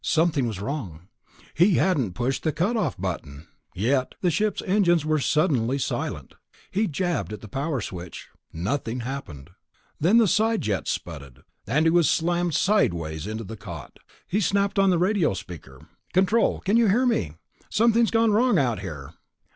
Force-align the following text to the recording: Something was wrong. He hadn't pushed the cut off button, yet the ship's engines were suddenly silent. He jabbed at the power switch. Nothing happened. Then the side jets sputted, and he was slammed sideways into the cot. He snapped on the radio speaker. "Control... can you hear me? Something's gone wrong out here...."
Something 0.03 0.47
was 0.47 0.59
wrong. 0.59 1.09
He 1.53 1.75
hadn't 1.75 2.13
pushed 2.13 2.41
the 2.41 2.51
cut 2.51 2.75
off 2.75 2.97
button, 2.97 3.45
yet 3.75 4.15
the 4.21 4.31
ship's 4.31 4.63
engines 4.63 5.05
were 5.05 5.19
suddenly 5.19 5.77
silent. 5.77 6.33
He 6.71 6.87
jabbed 6.87 7.31
at 7.31 7.41
the 7.41 7.47
power 7.47 7.81
switch. 7.81 8.27
Nothing 8.51 9.01
happened. 9.01 9.51
Then 9.99 10.17
the 10.17 10.27
side 10.27 10.61
jets 10.61 10.97
sputted, 10.97 11.43
and 11.67 11.85
he 11.85 11.91
was 11.91 12.09
slammed 12.09 12.55
sideways 12.55 13.27
into 13.27 13.43
the 13.43 13.55
cot. 13.55 13.99
He 14.27 14.39
snapped 14.41 14.79
on 14.79 14.89
the 14.89 14.97
radio 14.97 15.35
speaker. 15.35 15.87
"Control... 16.13 16.61
can 16.61 16.77
you 16.77 16.87
hear 16.87 17.05
me? 17.05 17.33
Something's 17.69 18.09
gone 18.09 18.31
wrong 18.31 18.57
out 18.57 18.79
here...." 18.79 19.13